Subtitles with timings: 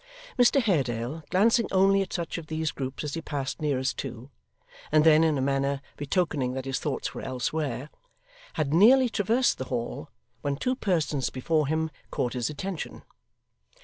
[0.35, 4.31] Mr Haredale, glancing only at such of these groups as he passed nearest to,
[4.91, 7.91] and then in a manner betokening that his thoughts were elsewhere,
[8.53, 10.09] had nearly traversed the Hall,
[10.41, 13.03] when two persons before him caught his attention.